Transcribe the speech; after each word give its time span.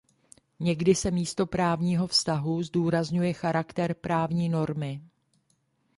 Někdy 0.59 0.95
se 0.95 1.11
místo 1.11 1.45
právního 1.45 2.07
vztahu 2.07 2.63
zdůrazňuje 2.63 3.33
charakter 3.33 3.93
právní 3.93 4.49
normy. 4.49 5.01